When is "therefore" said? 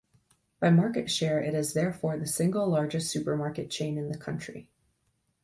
1.73-2.17